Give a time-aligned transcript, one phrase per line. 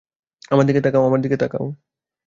[0.51, 1.65] আমার দিকে তাকাও, আমার দিকে তাকাও।